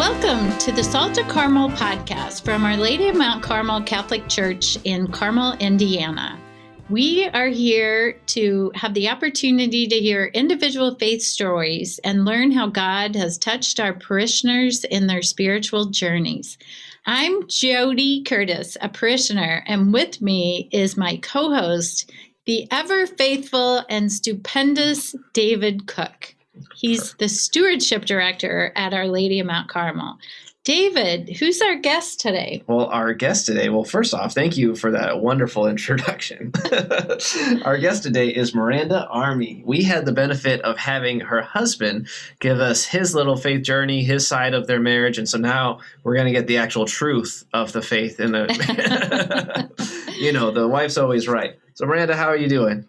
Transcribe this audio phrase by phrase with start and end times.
[0.00, 4.78] Welcome to the Salt of Carmel podcast from Our Lady of Mount Carmel Catholic Church
[4.84, 6.40] in Carmel, Indiana.
[6.88, 12.68] We are here to have the opportunity to hear individual faith stories and learn how
[12.68, 16.56] God has touched our parishioners in their spiritual journeys.
[17.04, 22.10] I'm Jody Curtis, a parishioner, and with me is my co host,
[22.46, 26.36] the ever faithful and stupendous David Cook.
[26.74, 30.18] He's the stewardship director at Our Lady of Mount Carmel.
[30.62, 32.62] David, who's our guest today?
[32.66, 36.52] Well, our guest today, well, first off, thank you for that wonderful introduction.
[37.64, 39.62] our guest today is Miranda Army.
[39.64, 42.08] We had the benefit of having her husband
[42.40, 46.14] give us his little faith journey, his side of their marriage, and so now we're
[46.14, 49.70] going to get the actual truth of the faith in the
[50.18, 51.54] you know, the wife's always right.
[51.72, 52.86] So Miranda, how are you doing?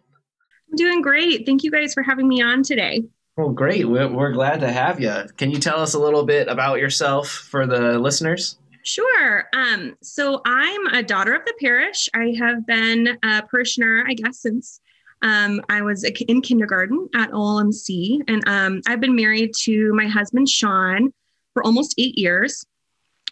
[0.70, 1.46] I'm doing great.
[1.46, 3.06] Thank you guys for having me on today.
[3.38, 3.88] Well, great.
[3.88, 5.14] We're, we're glad to have you.
[5.38, 8.58] Can you tell us a little bit about yourself for the listeners?
[8.84, 9.46] Sure.
[9.54, 12.10] Um, so I'm a daughter of the parish.
[12.14, 14.82] I have been a parishioner, I guess, since
[15.22, 18.22] um, I was in kindergarten at OLMC.
[18.28, 21.14] And um, I've been married to my husband, Sean,
[21.54, 22.66] for almost eight years.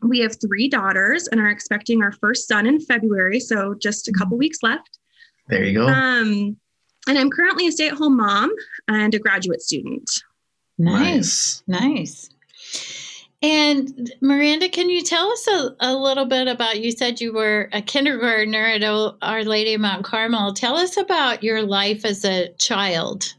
[0.01, 3.39] We have three daughters and are expecting our first son in February.
[3.39, 4.97] So just a couple weeks left.
[5.47, 5.87] There you go.
[5.87, 6.57] Um,
[7.07, 8.51] and I'm currently a stay at home mom
[8.87, 10.09] and a graduate student.
[10.77, 11.63] Nice.
[11.67, 12.29] Nice.
[13.41, 16.81] And Miranda, can you tell us a, a, little bit about?
[16.81, 18.83] You said you were a kindergartner at
[19.21, 20.53] Our Lady of Mount Carmel.
[20.53, 23.33] Tell us about your life as a child.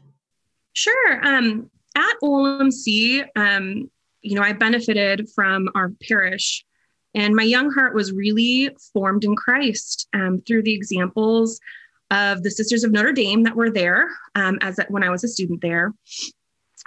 [0.73, 1.25] Sure.
[1.25, 6.65] Um, at OLMC, um, you know, I benefited from our parish,
[7.13, 11.59] and my young heart was really formed in Christ um, through the examples
[12.11, 15.27] of the Sisters of Notre Dame that were there um, as when I was a
[15.27, 15.93] student there,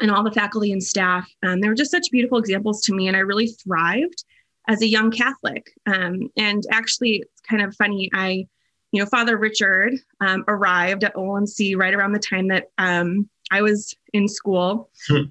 [0.01, 1.29] and all the faculty and staff.
[1.43, 4.25] Um, they were just such beautiful examples to me, and I really thrived
[4.69, 5.67] as a young Catholic.
[5.87, 8.11] Um, and actually, it's kind of funny.
[8.15, 8.47] I,
[8.93, 13.63] you know, Father Richard um, arrived at OLMC right around the time that um, I
[13.63, 14.91] was in school.
[15.09, 15.25] Hmm.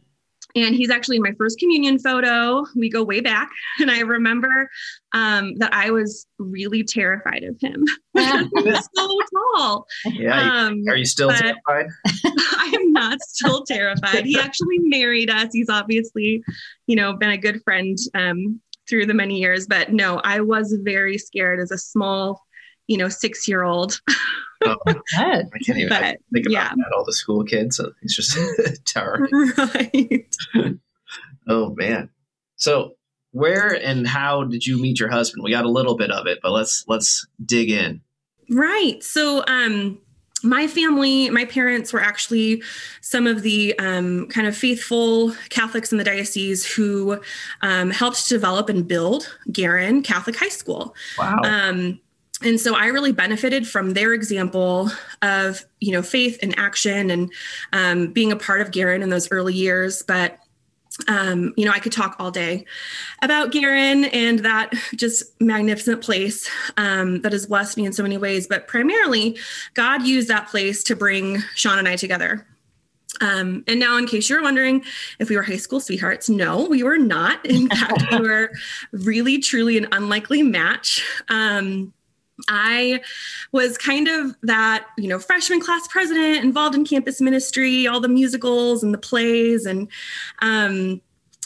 [0.56, 2.64] And he's actually my first communion photo.
[2.75, 3.50] We go way back.
[3.80, 4.69] And I remember
[5.14, 7.84] um, that I was really terrified of him.
[8.14, 9.19] was so
[9.56, 9.86] tall.
[10.06, 10.40] Yeah.
[10.40, 11.88] Um, are you still terrified?
[12.06, 14.25] I am not still terrified.
[14.25, 15.50] He actually married us.
[15.52, 16.44] He's obviously,
[16.88, 19.68] you know, been a good friend um, through the many years.
[19.68, 22.41] But no, I was very scared as a small,
[22.88, 24.02] you know, six year old.
[24.66, 26.70] oh, I can't even but, think about yeah.
[26.70, 26.94] that.
[26.96, 28.38] All the school kids, so it's just
[28.86, 29.28] terror.
[29.58, 30.36] Right.
[31.48, 32.10] oh man.
[32.56, 32.94] So
[33.32, 35.44] where and how did you meet your husband?
[35.44, 38.02] We got a little bit of it, but let's let's dig in.
[38.50, 39.04] Right.
[39.04, 40.00] So um
[40.44, 42.62] my family, my parents were actually
[43.02, 47.20] some of the um, kind of faithful Catholics in the diocese who
[47.62, 50.94] um, helped develop and build Guerin Catholic High School.
[51.18, 51.40] Wow.
[51.46, 52.00] Um,
[52.44, 54.90] and so i really benefited from their example
[55.22, 57.31] of you know faith and action and
[57.74, 60.40] um, being a part of Guerin in those early years but
[61.08, 62.66] um, you know, I could talk all day
[63.22, 68.18] about Guerin and that just magnificent place um, that has blessed me in so many
[68.18, 68.48] ways.
[68.48, 69.38] But primarily,
[69.74, 72.46] God used that place to bring Sean and I together.
[73.22, 74.84] Um, and now, in case you're wondering
[75.20, 77.46] if we were high school sweethearts, no, we were not.
[77.46, 78.52] In fact, we were
[78.92, 81.03] really, truly an unlikely match.
[81.30, 81.94] Um,
[82.48, 83.02] I
[83.52, 88.08] was kind of that, you know, freshman class president involved in campus ministry, all the
[88.08, 89.66] musicals and the plays.
[89.66, 89.88] And
[90.40, 91.02] um,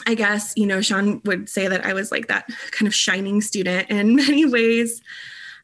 [0.06, 3.42] I guess, you know, Sean would say that I was like that kind of shining
[3.42, 5.02] student in many ways.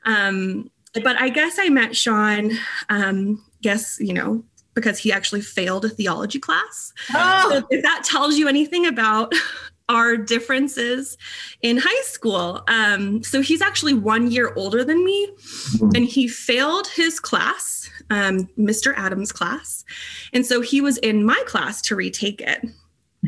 [0.05, 2.51] Um, but I guess I met Sean,
[2.89, 6.93] um, guess, you know, because he actually failed a theology class.
[7.13, 7.49] Oh.
[7.49, 9.33] So if that tells you anything about
[9.89, 11.17] our differences
[11.61, 12.63] in high school.
[12.67, 15.89] Um, so he's actually one year older than me, mm-hmm.
[15.95, 18.93] and he failed his class, um, Mr.
[18.95, 19.83] Adams' class.
[20.31, 22.65] And so he was in my class to retake it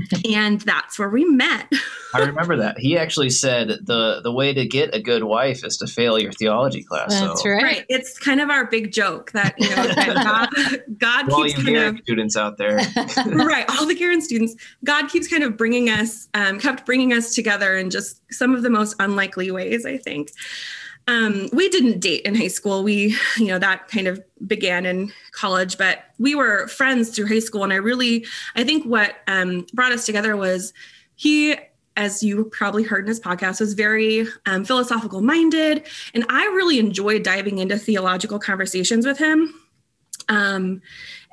[0.30, 1.72] and that's where we met.
[2.14, 2.80] I remember that.
[2.80, 6.32] He actually said the the way to get a good wife is to fail your
[6.32, 7.20] theology class.
[7.20, 7.50] That's so.
[7.50, 7.64] right.
[7.64, 7.86] right.
[7.90, 9.94] It's kind of our big joke that you know
[10.24, 10.50] God,
[10.98, 12.78] God all keeps you kind of students out there.
[13.28, 14.56] right, all the Guerin students.
[14.84, 18.64] God keeps kind of bringing us, um, kept bringing us together in just some of
[18.64, 19.86] the most unlikely ways.
[19.86, 20.32] I think.
[21.08, 22.84] Um, we didn't date in high school.
[22.84, 27.40] We, you know, that kind of began in college, but we were friends through high
[27.40, 27.64] school.
[27.64, 28.26] And I really,
[28.56, 30.74] I think what um, brought us together was
[31.16, 31.56] he,
[31.96, 35.86] as you probably heard in his podcast, was very um, philosophical minded.
[36.14, 39.54] And I really enjoyed diving into theological conversations with him.
[40.30, 40.82] um,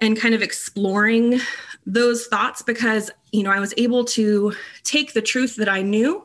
[0.00, 1.40] and kind of exploring
[1.86, 4.52] those thoughts because you know I was able to
[4.84, 6.24] take the truth that I knew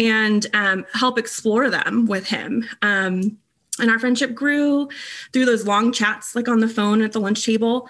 [0.00, 2.66] and um, help explore them with him.
[2.80, 3.38] Um,
[3.78, 4.88] and our friendship grew
[5.32, 7.88] through those long chats, like on the phone at the lunch table.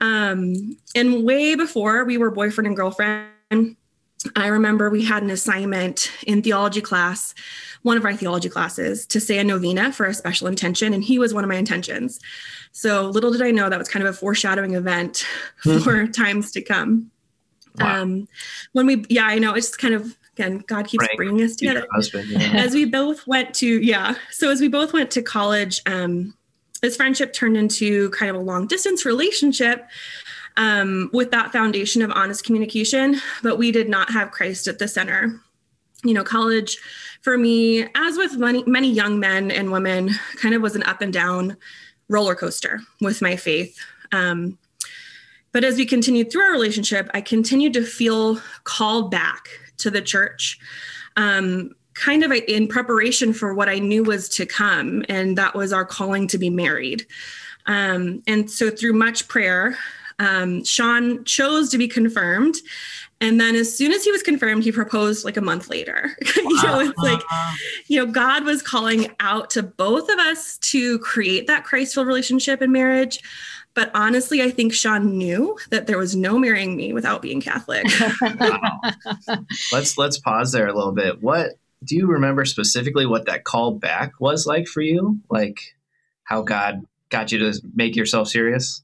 [0.00, 3.76] Um, and way before we were boyfriend and girlfriend,
[4.36, 7.34] I remember we had an assignment in theology class,
[7.82, 11.18] one of our theology classes, to say a novena for a special intention, and he
[11.18, 12.20] was one of my intentions.
[12.72, 15.26] So little did I know that was kind of a foreshadowing event
[15.62, 15.78] hmm.
[15.84, 17.10] for times to come.
[17.78, 18.02] Wow.
[18.02, 18.28] Um,
[18.72, 21.86] when we, yeah, I know it's kind of again, God keeps Frank, bringing us together.
[21.92, 22.38] Husband, yeah.
[22.54, 26.34] As we both went to, yeah, so as we both went to college, um,
[26.82, 29.86] this friendship turned into kind of a long distance relationship
[30.56, 34.88] um, with that foundation of honest communication, but we did not have Christ at the
[34.88, 35.40] center.
[36.02, 36.78] You know, college
[37.20, 41.02] for me, as with many, many young men and women, kind of was an up
[41.02, 41.56] and down
[42.08, 43.78] roller coaster with my faith.
[44.12, 44.58] Um,
[45.52, 49.48] but as we continued through our relationship, I continued to feel called back
[49.80, 50.58] to the church.
[51.16, 55.72] Um, kind of in preparation for what I knew was to come, and that was
[55.72, 57.06] our calling to be married.
[57.66, 59.76] Um, and so, through much prayer,
[60.18, 62.56] um, Sean chose to be confirmed.
[63.22, 66.16] And then as soon as he was confirmed, he proposed like a month later.
[66.36, 67.20] you know, it's like,
[67.86, 72.62] you know, God was calling out to both of us to create that Christ-filled relationship
[72.62, 73.20] in marriage.
[73.74, 77.86] But honestly, I think Sean knew that there was no marrying me without being Catholic.
[79.72, 81.22] let's let's pause there a little bit.
[81.22, 81.52] What
[81.84, 85.20] do you remember specifically what that call back was like for you?
[85.30, 85.60] Like
[86.24, 88.82] how God got you to make yourself serious?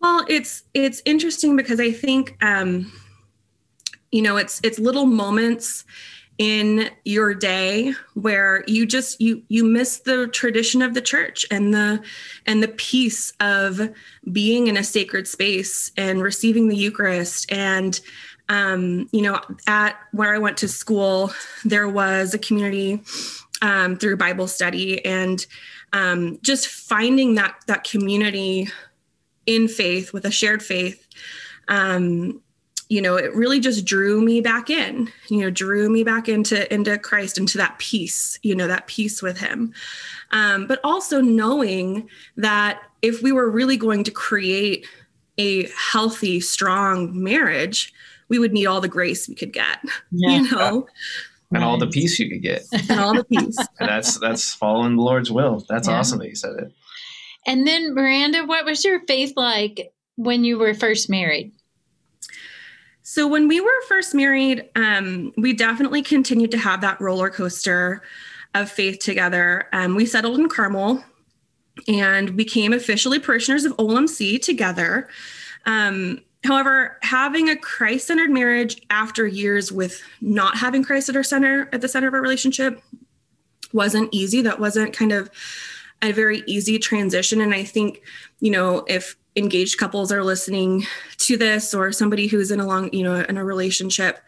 [0.00, 2.92] Well, it's it's interesting because I think um,
[4.10, 5.84] you know it's it's little moments
[6.40, 11.74] in your day where you just you you miss the tradition of the church and
[11.74, 12.02] the
[12.46, 13.78] and the peace of
[14.32, 17.52] being in a sacred space and receiving the Eucharist.
[17.52, 18.00] And
[18.48, 21.30] um, you know at where I went to school
[21.66, 23.02] there was a community
[23.60, 25.44] um, through Bible study and
[25.92, 28.66] um, just finding that that community
[29.44, 31.06] in faith with a shared faith
[31.68, 32.40] um,
[32.90, 36.70] you know it really just drew me back in you know drew me back into
[36.74, 39.72] into christ into that peace you know that peace with him.
[40.32, 44.86] Um, but also knowing that if we were really going to create
[45.38, 47.94] a healthy strong marriage
[48.28, 49.78] we would need all the grace we could get
[50.10, 50.30] yeah.
[50.30, 50.86] you know?
[51.52, 52.62] And all the peace you could get.
[52.88, 53.56] And all the peace.
[53.80, 55.64] And that's that's following the lord's will.
[55.68, 55.98] That's yeah.
[55.98, 56.72] awesome that you said it.
[57.46, 61.52] And then, Miranda, what was your faith like when you were first married?
[63.12, 68.02] So, when we were first married, um, we definitely continued to have that roller coaster
[68.54, 69.66] of faith together.
[69.72, 71.02] Um, we settled in Carmel
[71.88, 75.08] and became officially parishioners of OLMC together.
[75.66, 81.24] Um, however, having a Christ centered marriage after years with not having Christ at our
[81.24, 82.80] center, at the center of our relationship,
[83.72, 84.40] wasn't easy.
[84.40, 85.30] That wasn't kind of
[86.00, 87.40] a very easy transition.
[87.40, 88.02] And I think,
[88.38, 90.86] you know, if engaged couples are listening
[91.18, 94.20] to this or somebody who's in a long, you know, in a relationship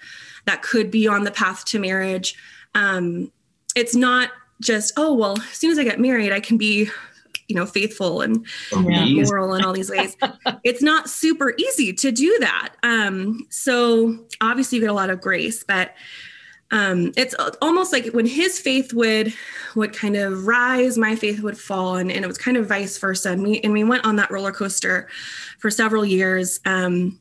[0.47, 2.37] that could be on the path to marriage,
[2.75, 3.31] um,
[3.75, 6.89] it's not just, oh, well, as soon as I get married, I can be
[7.49, 9.05] you know faithful and yeah.
[9.05, 10.17] moral in all these ways
[10.65, 15.21] it's not super easy to do that um so obviously you get a lot of
[15.21, 15.95] grace but
[16.73, 19.33] um, it's almost like when his faith would
[19.77, 22.99] would kind of rise, my faith would fall, and, and it was kind of vice
[22.99, 23.31] versa.
[23.31, 25.09] And we and we went on that roller coaster
[25.59, 26.61] for several years.
[26.65, 27.21] Um,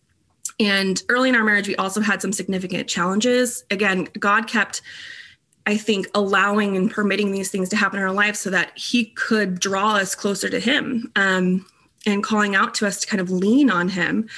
[0.60, 3.66] and early in our marriage, we also had some significant challenges.
[3.72, 4.82] Again, God kept,
[5.66, 9.06] I think, allowing and permitting these things to happen in our lives so that He
[9.06, 11.66] could draw us closer to Him um,
[12.06, 14.30] and calling out to us to kind of lean on Him.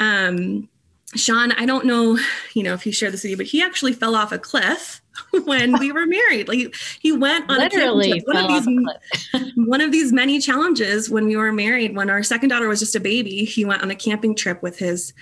[0.00, 0.68] Um,
[1.14, 2.18] Sean, I don't know,
[2.52, 5.00] you know, if he shared this with you, but he actually fell off a cliff
[5.44, 6.48] when we were married.
[6.48, 11.36] Like he went on literally one of these one of these many challenges when we
[11.36, 11.96] were married.
[11.96, 14.78] When our second daughter was just a baby, he went on a camping trip with
[14.78, 15.14] his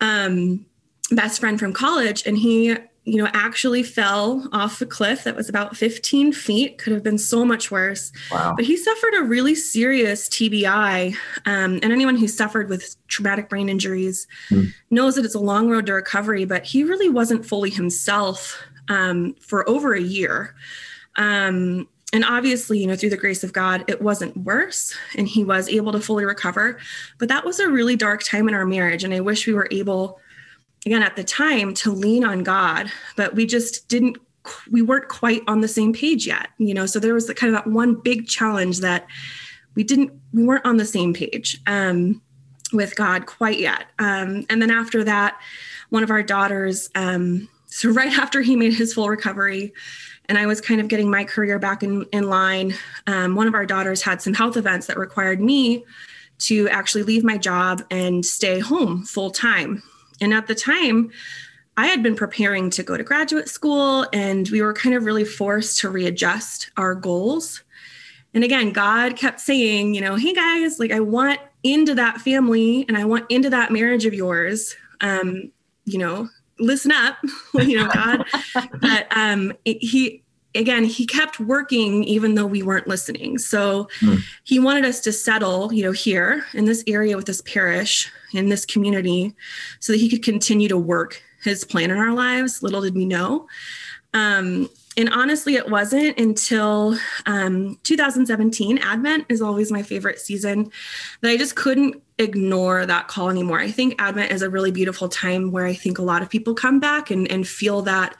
[0.00, 0.64] um,
[1.10, 5.48] best friend from college, and he you know, actually fell off a cliff that was
[5.48, 6.78] about 15 feet.
[6.78, 8.12] Could have been so much worse.
[8.30, 8.54] Wow.
[8.56, 11.14] But he suffered a really serious TBI.
[11.44, 14.72] Um, and anyone who suffered with traumatic brain injuries mm.
[14.90, 19.34] knows that it's a long road to recovery, but he really wasn't fully himself um,
[19.40, 20.54] for over a year.
[21.16, 25.44] Um, and obviously, you know, through the grace of God, it wasn't worse and he
[25.44, 26.78] was able to fully recover.
[27.18, 29.02] But that was a really dark time in our marriage.
[29.02, 30.20] And I wish we were able
[30.86, 34.18] again at the time to lean on God, but we just didn't
[34.70, 36.86] we weren't quite on the same page yet, you know.
[36.86, 39.06] So there was kind of that one big challenge that
[39.74, 42.20] we didn't we weren't on the same page um,
[42.72, 43.86] with God quite yet.
[43.98, 45.40] Um, and then after that,
[45.90, 49.72] one of our daughters, um, so right after he made his full recovery,
[50.26, 52.74] and I was kind of getting my career back in, in line,
[53.06, 55.84] um, one of our daughters had some health events that required me
[56.38, 59.82] to actually leave my job and stay home full time.
[60.20, 61.10] And at the time,
[61.76, 65.24] I had been preparing to go to graduate school, and we were kind of really
[65.24, 67.62] forced to readjust our goals.
[68.34, 72.84] And again, God kept saying, you know, hey guys, like I want into that family
[72.88, 74.74] and I want into that marriage of yours.
[75.00, 75.52] Um,
[75.84, 76.28] you know,
[76.58, 77.16] listen up,
[77.54, 78.24] you know, God.
[78.80, 80.22] but um, it, he,
[80.54, 83.38] again, he kept working even though we weren't listening.
[83.38, 84.20] So mm.
[84.44, 88.48] he wanted us to settle, you know, here in this area with this parish, in
[88.48, 89.34] this community,
[89.80, 92.62] so that he could continue to work his plan in our lives.
[92.62, 93.48] Little did we know.
[94.14, 98.78] Um, and honestly, it wasn't until um, 2017.
[98.78, 100.70] Advent is always my favorite season
[101.22, 103.58] that I just couldn't ignore that call anymore.
[103.58, 106.54] I think Advent is a really beautiful time where I think a lot of people
[106.54, 108.16] come back and, and feel that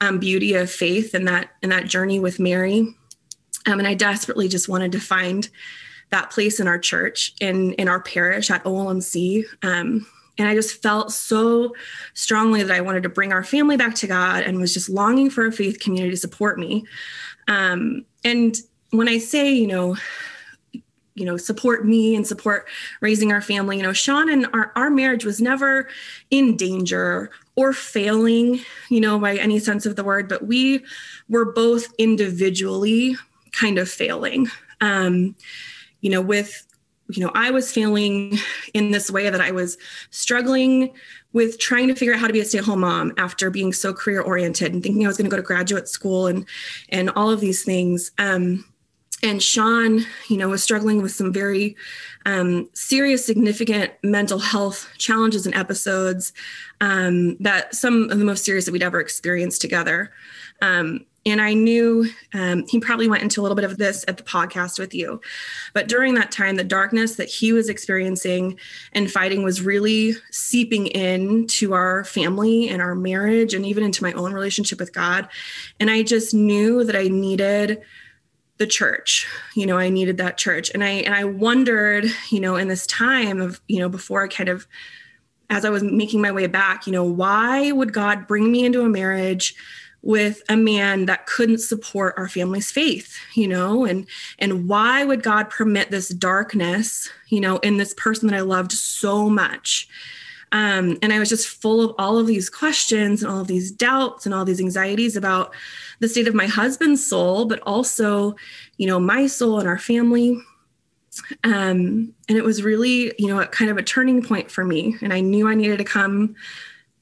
[0.00, 2.80] um, beauty of faith and that and that journey with Mary.
[3.66, 5.48] Um, and I desperately just wanted to find
[6.12, 9.44] that place in our church, in in our parish at OLMC.
[9.62, 10.06] Um,
[10.38, 11.74] and I just felt so
[12.14, 15.28] strongly that I wanted to bring our family back to God and was just longing
[15.28, 16.86] for a faith community to support me.
[17.48, 18.56] Um, and
[18.90, 19.96] when I say, you know,
[21.14, 22.66] you know, support me and support
[23.02, 25.88] raising our family, you know, Sean and our, our marriage was never
[26.30, 30.82] in danger or failing, you know, by any sense of the word, but we
[31.28, 33.16] were both individually
[33.52, 34.48] kind of failing.
[34.80, 35.36] Um,
[36.02, 36.66] you know, with
[37.08, 38.38] you know, I was feeling
[38.74, 39.76] in this way that I was
[40.10, 40.92] struggling
[41.32, 44.72] with trying to figure out how to be a stay-at-home mom after being so career-oriented
[44.72, 46.46] and thinking I was going to go to graduate school and
[46.90, 48.12] and all of these things.
[48.18, 48.64] Um,
[49.24, 51.76] and Sean, you know, was struggling with some very
[52.26, 56.32] um, serious, significant mental health challenges and episodes
[56.80, 60.10] um, that some of the most serious that we'd ever experienced together.
[60.60, 64.16] Um, and I knew um, he probably went into a little bit of this at
[64.16, 65.20] the podcast with you.
[65.72, 68.58] But during that time, the darkness that he was experiencing
[68.92, 74.02] and fighting was really seeping in to our family and our marriage and even into
[74.02, 75.28] my own relationship with God.
[75.78, 77.82] And I just knew that I needed
[78.58, 79.26] the church
[79.56, 82.86] you know i needed that church and i and i wondered you know in this
[82.86, 84.68] time of you know before i kind of
[85.50, 88.82] as i was making my way back you know why would god bring me into
[88.82, 89.56] a marriage
[90.02, 93.84] with a man that couldn't support our family's faith you know?
[93.84, 94.06] And
[94.38, 98.72] and why would god permit this darkness you know in this person that i loved
[98.72, 99.88] so much?
[100.50, 103.70] Um, and i was just full of all of these questions and all of these
[103.70, 105.54] doubts and all these anxieties about
[106.00, 108.34] the state of my husband's soul but also
[108.76, 110.38] you know my soul and our family.
[111.44, 114.96] Um, and it was really you know a kind of a turning point for me.
[115.02, 116.34] And i knew i needed to come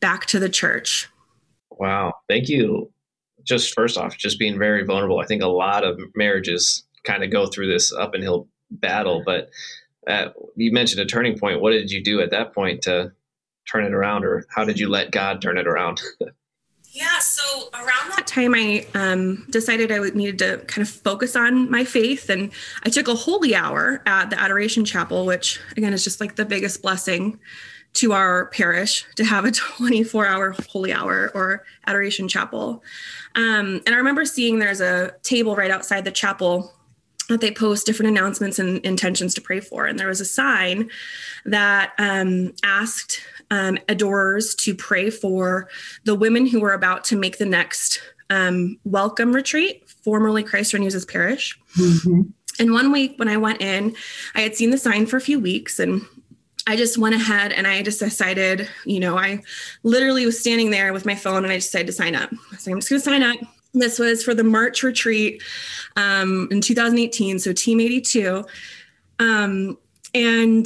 [0.01, 1.09] back to the church
[1.81, 2.13] Wow.
[2.29, 2.93] Thank you.
[3.43, 5.19] Just first off, just being very vulnerable.
[5.19, 9.23] I think a lot of marriages kind of go through this up and hill battle,
[9.25, 9.49] but
[10.07, 11.63] uh, you mentioned a turning point.
[11.63, 13.13] What did you do at that point to
[13.67, 16.03] turn it around, or how did you let God turn it around?
[16.93, 21.71] yeah, so around that time, I um, decided I needed to kind of focus on
[21.71, 26.05] my faith, and I took a holy hour at the Adoration Chapel, which again is
[26.05, 27.39] just like the biggest blessing
[27.95, 32.83] to our parish to have a 24 hour holy hour or adoration chapel.
[33.35, 36.73] Um, and I remember seeing there's a table right outside the chapel
[37.29, 39.87] that they post different announcements and intentions to pray for.
[39.87, 40.91] And there was a sign
[41.45, 43.21] that um, asked
[43.51, 45.69] um, adorers to pray for
[46.05, 51.05] the women who were about to make the next um, welcome retreat, formerly Christ Renews
[51.05, 51.59] Parish.
[51.79, 52.23] Mm-hmm.
[52.59, 53.95] And one week when I went in,
[54.35, 56.03] I had seen the sign for a few weeks and
[56.71, 59.43] I just went ahead and I just decided, you know, I
[59.83, 62.31] literally was standing there with my phone and I decided to sign up.
[62.31, 63.39] I'm just going to sign up.
[63.75, 65.43] This was for the March retreat
[65.97, 68.45] um, in 2018, so Team 82.
[69.19, 69.79] Um,
[70.15, 70.65] and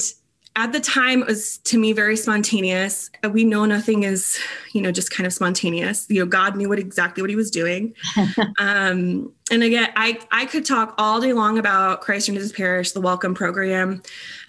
[0.57, 3.11] at the time it was to me very spontaneous.
[3.29, 4.39] We know nothing is
[4.73, 6.07] you know just kind of spontaneous.
[6.09, 7.95] You know god knew what exactly what he was doing.
[8.59, 12.93] Um, and again i i could talk all day long about christ in his parish
[12.93, 14.03] the welcome program.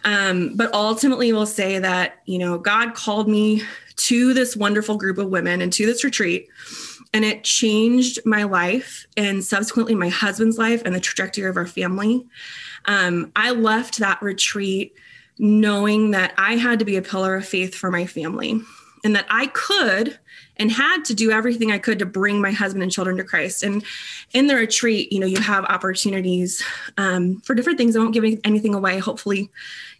[0.03, 3.63] Um, but ultimately we'll say that you know god called me
[3.97, 6.47] to this wonderful group of women and to this retreat
[7.13, 11.67] and it changed my life and subsequently my husband's life and the trajectory of our
[11.67, 12.25] family.
[12.85, 14.93] Um, i left that retreat
[15.37, 18.61] knowing that I had to be a pillar of faith for my family.
[19.05, 20.17] and that I could
[20.57, 23.61] and had to do everything I could to bring my husband and children to Christ.
[23.61, 23.85] And
[24.33, 26.63] in the retreat, you know, you have opportunities
[26.97, 27.95] um, for different things.
[27.95, 28.97] I won't give anything away.
[28.97, 29.51] Hopefully,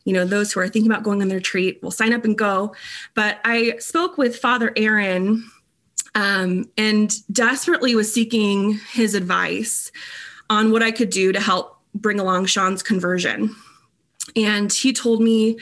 [0.05, 2.35] you know, those who are thinking about going on the retreat will sign up and
[2.35, 2.73] go.
[3.13, 5.47] But I spoke with Father Aaron
[6.15, 9.91] um, and desperately was seeking his advice
[10.49, 13.55] on what I could do to help bring along Sean's conversion.
[14.35, 15.57] And he told me,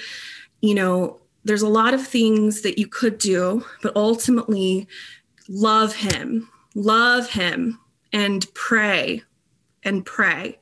[0.61, 4.87] you know, there's a lot of things that you could do, but ultimately
[5.49, 7.79] love him, love him,
[8.13, 9.23] and pray
[9.83, 10.59] and pray.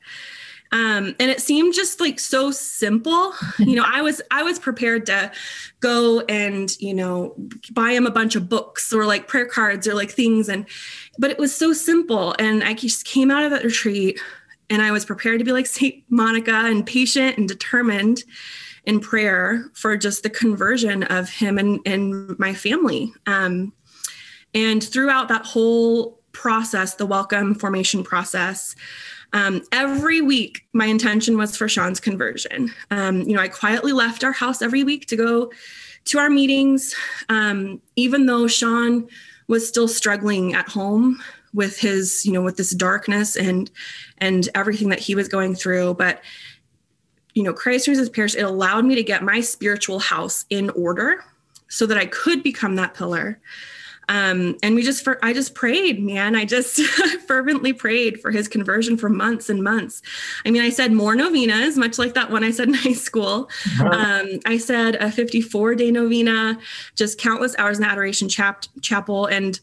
[0.74, 3.34] Um, and it seemed just like so simple.
[3.60, 5.32] You know i was i was prepared to
[5.82, 7.36] go and you know
[7.72, 10.50] buy him a bunch of books or like prayer cards or like things.
[10.50, 10.66] And
[11.20, 12.36] but it was so simple.
[12.40, 14.20] And i just came out of that retreat
[14.72, 18.24] and i was prepared to be like saint monica and patient and determined
[18.86, 23.14] in prayer for just the conversion of him and, and my family.
[23.28, 23.74] Um,
[24.54, 28.76] and throughout that whole process, the welcome formation process,
[29.34, 32.74] um, every week, my intention was for Sean's conversion.
[32.90, 35.52] Um, you know, I quietly left our house every week to go
[36.06, 36.96] to our meetings,
[37.30, 39.08] um, even though Sean
[39.48, 41.22] was still struggling at home
[41.54, 43.70] with his, you know, with this darkness and
[44.18, 45.96] and everything that he was going through.
[45.96, 46.22] But
[47.34, 50.70] you know, Christ Renews His Parish, it allowed me to get my spiritual house in
[50.72, 51.24] order
[51.70, 53.40] so that I could become that pillar.
[54.10, 56.36] Um, and we just, for, I just prayed, man.
[56.36, 56.82] I just
[57.28, 60.02] fervently prayed for his conversion for months and months.
[60.46, 63.50] I mean, I said more novenas, much like that one I said in high school.
[63.80, 66.60] Um, I said a 54 day novena,
[66.96, 69.28] just countless hours in adoration chap- chapel.
[69.28, 69.58] And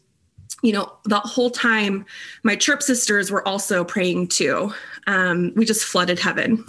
[0.62, 2.04] you know, the whole time,
[2.42, 4.72] my chirp sisters were also praying too.
[5.06, 6.64] Um, we just flooded heaven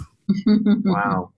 [0.84, 1.32] wow.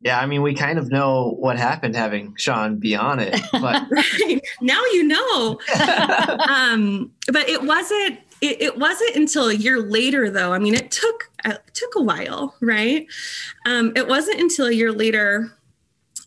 [0.00, 3.84] Yeah, I mean, we kind of know what happened having Sean be on it, but
[3.90, 4.40] right.
[4.60, 5.58] now you know.
[6.48, 8.18] um, but it wasn't.
[8.40, 10.52] It, it, wasn't until a year later, though.
[10.52, 13.06] I mean, it took it took a while, right?
[13.64, 15.56] Um, it wasn't until a year later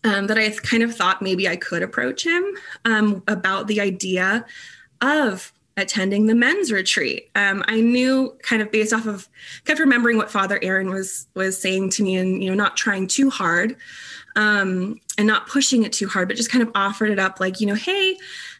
[0.02, 2.44] um, that I kind of thought maybe I could approach him
[2.84, 4.44] um, about the idea
[5.00, 7.30] of attending the men's retreat.
[7.36, 9.28] Um, I knew kind of based off of
[9.64, 13.06] kept remembering what Father Aaron was was saying to me, and you know, not trying
[13.06, 13.76] too hard
[14.36, 17.60] um, and not pushing it too hard, but just kind of offered it up, like
[17.60, 18.16] you know, hey,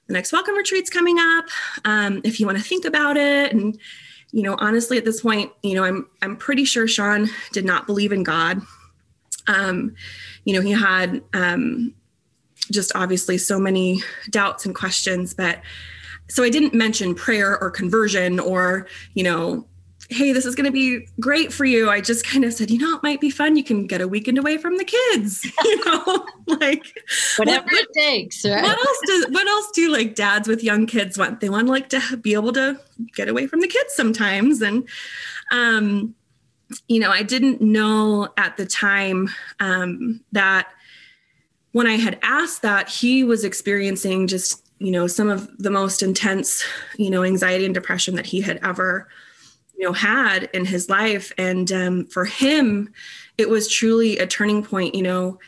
[0.07, 1.47] the next welcome retreat's coming up.
[1.85, 3.79] Um, if you want to think about it, and
[4.33, 7.87] you know, honestly, at this point, you know, I'm I'm pretty sure Sean did not
[7.87, 8.61] believe in God.
[9.47, 9.95] Um,
[10.45, 11.95] you know, he had um,
[12.71, 15.61] just obviously so many doubts and questions, but
[16.29, 19.67] so I didn't mention prayer or conversion or, you know,
[20.11, 21.91] hey, this is going to be great for you.
[21.91, 23.57] I just kind of said, you know, it might be fun.
[23.57, 26.83] You can get a weekend away from the kids, you know, like
[27.37, 28.45] whatever what, it takes.
[28.45, 28.63] Right?
[28.63, 31.41] What else does, what else do like dads with young kids want?
[31.41, 32.81] They want like to be able to
[33.15, 34.63] get away from the kids sometimes.
[34.63, 34.89] And,
[35.53, 36.15] um,
[36.87, 39.29] you know, I didn't know at the time
[39.61, 40.69] um, that
[41.73, 46.03] when I had asked that, he was experiencing just you know some of the most
[46.03, 46.65] intense
[46.97, 49.09] you know anxiety and depression that he had ever
[49.77, 51.33] you know had in his life.
[51.39, 52.93] And um, for him
[53.37, 55.39] it was truly a turning point you know.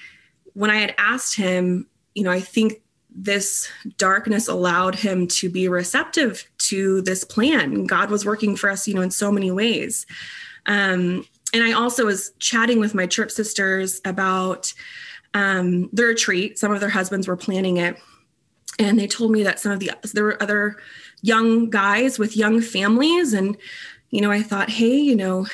[0.54, 5.68] When i had asked him you know i think this darkness allowed him to be
[5.68, 7.84] receptive to this plan.
[7.84, 10.06] God was working for us you know in so many ways.
[10.66, 14.72] Um, and i also was chatting with my church sisters about
[15.34, 16.58] um, the retreat.
[16.58, 17.96] Some of their husbands were planning it
[18.80, 20.76] and they told me that some of the there were other
[21.22, 23.32] young guys with young families.
[23.32, 23.56] And
[24.10, 25.46] you know i thought hey you know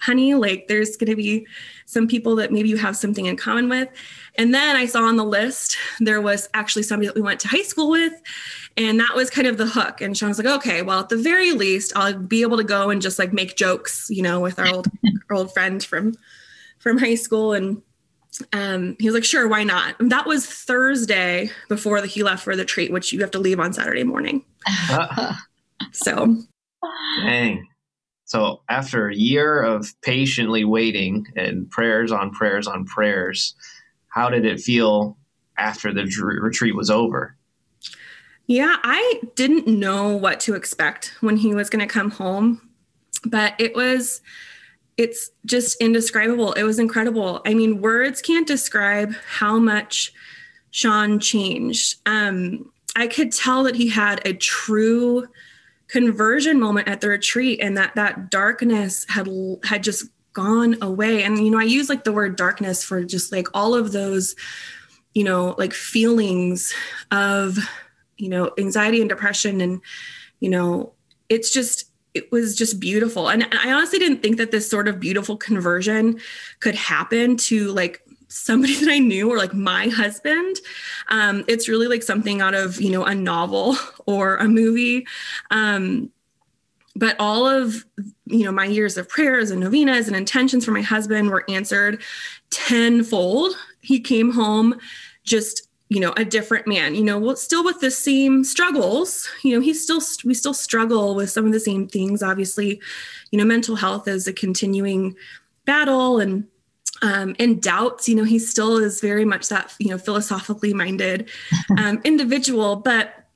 [0.00, 1.46] honey like there's going to be
[1.84, 3.88] some people that maybe you have something in common with.
[4.36, 7.48] And then i saw on the list there was actually somebody that we went to
[7.48, 8.14] high school with
[8.78, 10.00] and that was kind of the hook.
[10.00, 12.88] And sean was like okay well at the very least i'll be able to go
[12.88, 14.86] and just like make jokes you know with our old
[15.28, 16.14] our old friend from
[16.82, 17.52] from high school.
[17.52, 17.80] And
[18.52, 19.98] um, he was like, sure, why not?
[20.00, 23.38] And that was Thursday before the, he left for the treat, which you have to
[23.38, 24.44] leave on Saturday morning.
[25.92, 26.36] so,
[27.20, 27.66] dang.
[28.24, 33.54] So after a year of patiently waiting and prayers on prayers on prayers,
[34.08, 35.18] how did it feel
[35.58, 36.04] after the
[36.40, 37.36] retreat was over?
[38.46, 42.70] Yeah, I didn't know what to expect when he was going to come home,
[43.24, 44.20] but it was
[44.96, 46.52] it's just indescribable.
[46.52, 47.40] It was incredible.
[47.46, 50.12] I mean, words can't describe how much
[50.70, 51.96] Sean changed.
[52.06, 55.26] Um, I could tell that he had a true
[55.88, 59.28] conversion moment at the retreat and that that darkness had
[59.64, 63.30] had just gone away and you know i use like the word darkness for just
[63.30, 64.34] like all of those
[65.14, 66.72] you know, like feelings
[67.10, 67.58] of,
[68.16, 69.60] you know, anxiety and depression.
[69.60, 69.80] And,
[70.40, 70.92] you know,
[71.28, 73.28] it's just, it was just beautiful.
[73.28, 76.20] And I honestly didn't think that this sort of beautiful conversion
[76.60, 80.56] could happen to like somebody that I knew or like my husband.
[81.08, 85.06] Um, it's really like something out of, you know, a novel or a movie.
[85.50, 86.10] Um,
[86.94, 87.86] but all of
[88.26, 92.02] you know my years of prayers and novenas and intentions for my husband were answered
[92.50, 94.78] tenfold he came home
[95.24, 99.54] just you know a different man you know well still with the same struggles you
[99.54, 102.80] know he's still we still struggle with some of the same things obviously
[103.30, 105.14] you know mental health is a continuing
[105.66, 106.46] battle and
[107.02, 111.28] um, and doubts you know he still is very much that you know philosophically minded
[111.78, 113.26] um, individual but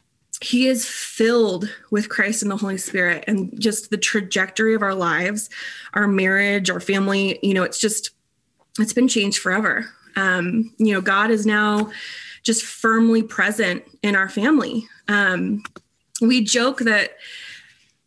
[0.42, 4.94] he is filled with Christ and the Holy Spirit and just the trajectory of our
[4.94, 5.48] lives,
[5.94, 8.10] our marriage, our family, you know, it's just,
[8.78, 9.88] it's been changed forever.
[10.14, 11.90] Um, you know, God is now
[12.46, 14.86] just firmly present in our family.
[15.08, 15.64] Um,
[16.20, 17.16] we joke that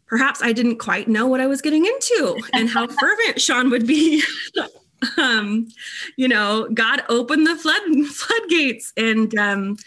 [0.07, 3.85] perhaps I didn't quite know what I was getting into and how fervent Sean would
[3.85, 4.23] be.
[5.17, 5.67] um,
[6.15, 9.77] you know, God opened the flood floodgates and um,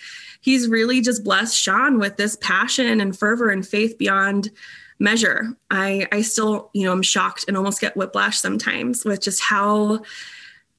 [0.43, 4.51] he's really just blessed Sean with this passion and fervor and faith beyond
[4.99, 5.57] measure.
[5.71, 10.03] I I still, you know, I'm shocked and almost get whiplash sometimes with just how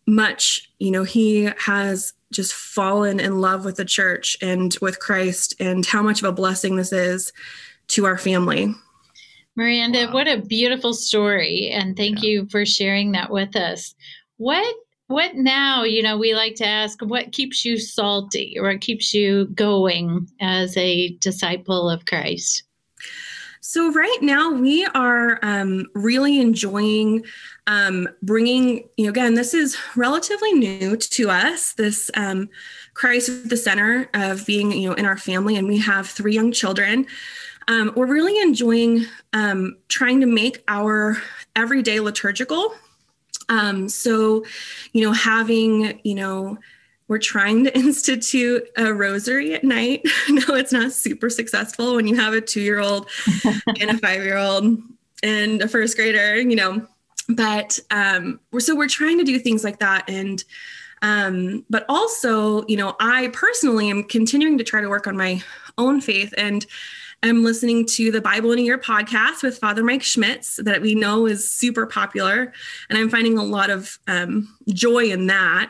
[0.05, 5.55] much, you know, he has just fallen in love with the church and with Christ
[5.59, 7.31] and how much of a blessing this is
[7.89, 8.73] to our family.
[9.55, 10.13] Miranda, wow.
[10.13, 12.29] what a beautiful story and thank yeah.
[12.29, 13.93] you for sharing that with us.
[14.37, 14.75] What
[15.07, 19.13] what now you know we like to ask what keeps you salty or what keeps
[19.13, 22.63] you going as a disciple of christ
[23.65, 27.23] so right now we are um, really enjoying
[27.67, 32.49] um, bringing you know again this is relatively new to us this um,
[32.93, 36.33] christ at the center of being you know in our family and we have three
[36.33, 37.07] young children.
[37.69, 41.17] Um, we're really enjoying um, trying to make our
[41.55, 42.73] everyday liturgical.
[43.49, 44.43] Um, so,
[44.91, 46.57] you know, having, you know,
[47.13, 50.01] we're trying to institute a rosary at night.
[50.29, 53.07] no, it's not super successful when you have a two year old
[53.79, 54.79] and a five year old
[55.21, 56.87] and a first grader, you know.
[57.29, 60.09] But um, we're, so we're trying to do things like that.
[60.09, 60.43] And,
[61.03, 65.43] um, but also, you know, I personally am continuing to try to work on my
[65.77, 66.33] own faith.
[66.35, 66.65] And
[67.21, 70.95] I'm listening to the Bible in a Year podcast with Father Mike Schmitz that we
[70.95, 72.51] know is super popular.
[72.89, 75.69] And I'm finding a lot of um, joy in that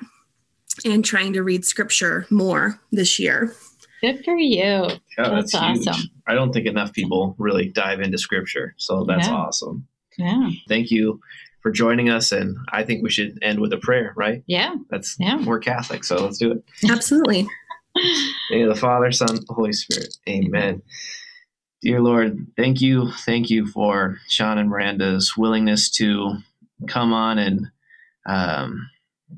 [0.85, 3.55] and trying to read scripture more this year.
[4.01, 4.57] Good for you.
[4.57, 5.93] Yeah, that's, that's awesome.
[5.93, 6.09] Huge.
[6.27, 8.75] I don't think enough people really dive into scripture.
[8.77, 9.33] So that's yeah.
[9.33, 9.87] awesome.
[10.17, 10.49] Yeah.
[10.67, 11.19] Thank you
[11.61, 12.31] for joining us.
[12.31, 14.43] And I think we should end with a prayer, right?
[14.45, 14.75] Yeah.
[14.89, 15.43] That's yeah.
[15.45, 16.63] we're Catholic, so let's do it.
[16.89, 17.47] Absolutely.
[18.51, 20.15] In the Father, Son, Holy Spirit.
[20.27, 20.81] Amen.
[21.81, 26.37] Dear Lord, thank you, thank you for Sean and Miranda's willingness to
[26.87, 27.67] come on and
[28.25, 28.89] um,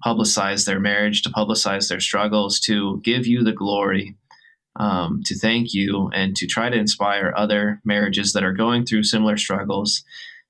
[0.06, 4.16] publicize their marriage, to publicize their struggles, to give you the glory,
[4.78, 9.04] um, to thank you, and to try to inspire other marriages that are going through
[9.04, 10.04] similar struggles.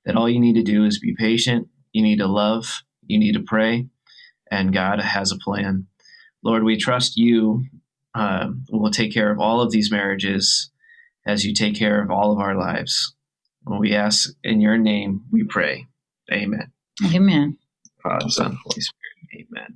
[0.06, 3.34] That all you need to do is be patient, you need to love, you need
[3.34, 3.88] to pray,
[4.52, 5.88] and God has a plan.
[6.44, 7.66] Lord, we trust you
[8.16, 10.72] uh, will take care of all of these marriages
[11.28, 13.14] as you take care of all of our lives.
[13.64, 15.88] When we ask in your name, we pray.
[16.32, 16.72] Amen.
[17.14, 17.58] Amen.
[18.02, 19.05] Father, Son, Holy Spirit.
[19.36, 19.76] Amen.